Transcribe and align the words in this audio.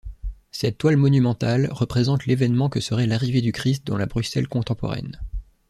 Cette 0.49 0.79
toile 0.79 0.97
monumentale 0.97 1.67
représente 1.71 2.25
l'événement 2.25 2.69
que 2.69 2.79
serait 2.79 3.05
l'arrivée 3.05 3.41
du 3.41 3.51
Christ 3.51 3.85
dans 3.85 3.97
la 3.97 4.07
Bruxelles 4.07 4.47
contemporaine. 4.47 5.19